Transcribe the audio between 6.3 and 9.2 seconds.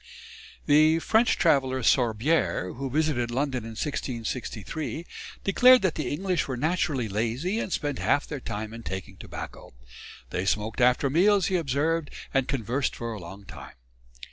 were naturally lazy and spent half their time in taking